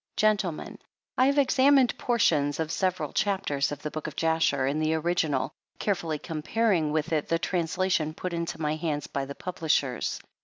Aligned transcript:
Gentlemen, 0.17 0.79
I 1.15 1.27
have 1.27 1.37
examined 1.37 1.95
portions 1.95 2.59
of 2.59 2.71
several 2.71 3.13
chapters 3.13 3.71
of 3.71 3.83
the" 3.83 3.91
Book 3.91 4.07
of 4.07 4.15
Jasher" 4.15 4.65
in 4.65 4.79
the 4.79 4.95
original, 4.95 5.51
carefully 5.77 6.17
comparing 6.17 6.91
with 6.91 7.13
it 7.13 7.27
the 7.27 7.37
translation 7.37 8.15
put 8.15 8.33
into 8.33 8.59
my 8.59 8.77
hands 8.77 9.05
by 9.05 9.25
the 9.25 9.35
publishers. 9.35 10.19